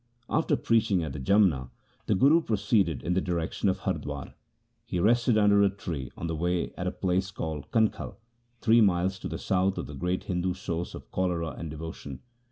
[0.31, 1.69] After preaching at the Jamna
[2.07, 4.33] the Guru proceeded in the direction of Hardwar.
[4.83, 8.15] He rested under a tree on the way at a place called Kankhal,
[8.61, 12.21] three miles to the south of the great Hindu source of cholera and devotion.